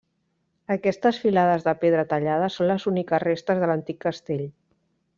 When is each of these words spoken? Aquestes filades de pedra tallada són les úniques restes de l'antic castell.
Aquestes 0.75 1.19
filades 1.25 1.67
de 1.69 1.75
pedra 1.85 2.07
tallada 2.15 2.49
són 2.57 2.71
les 2.73 2.89
úniques 2.95 3.25
restes 3.29 3.63
de 3.65 3.71
l'antic 3.73 4.05
castell. 4.09 4.47